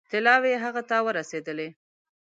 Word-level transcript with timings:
طلاوې 0.11 0.53
هغه 0.63 0.81
ته 0.89 0.97
ورسېدلې. 1.05 1.69